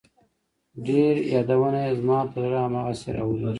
[0.85, 3.49] ډېر يادونه يې زما په زړه هم هغسې راوريږي